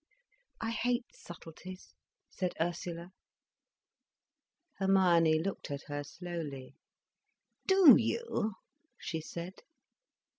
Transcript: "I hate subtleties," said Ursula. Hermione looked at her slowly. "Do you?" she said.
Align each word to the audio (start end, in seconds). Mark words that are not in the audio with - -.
"I 0.59 0.71
hate 0.71 1.05
subtleties," 1.13 1.93
said 2.31 2.55
Ursula. 2.59 3.11
Hermione 4.79 5.37
looked 5.43 5.69
at 5.69 5.83
her 5.89 6.03
slowly. 6.03 6.73
"Do 7.67 7.95
you?" 7.95 8.55
she 8.97 9.21
said. 9.21 9.61